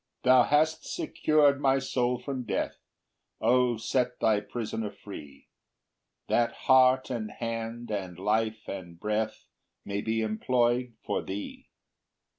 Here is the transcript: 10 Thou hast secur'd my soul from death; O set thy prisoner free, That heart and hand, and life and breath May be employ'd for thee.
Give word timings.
10 0.23 0.31
Thou 0.31 0.43
hast 0.45 0.83
secur'd 0.83 1.59
my 1.61 1.77
soul 1.77 2.17
from 2.17 2.41
death; 2.41 2.77
O 3.39 3.77
set 3.77 4.19
thy 4.19 4.39
prisoner 4.39 4.89
free, 4.89 5.47
That 6.27 6.53
heart 6.65 7.11
and 7.11 7.29
hand, 7.29 7.91
and 7.91 8.17
life 8.17 8.67
and 8.67 8.99
breath 8.99 9.45
May 9.85 10.01
be 10.01 10.21
employ'd 10.23 10.93
for 11.05 11.21
thee. 11.21 11.69